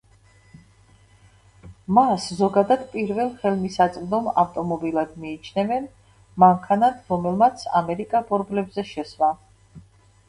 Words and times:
მას 1.97 2.23
ზოგადად 2.39 2.87
პირველ 2.95 3.29
ხელმისაწვდომ 3.43 4.31
ავტომობილად 4.45 5.13
მიიჩნევენ, 5.27 5.85
მანქანად, 6.45 6.99
რომელმაც 7.15 7.69
„ამერიკა 7.83 8.27
ბორბლებზე 8.33 8.91
შესვა“. 8.95 9.35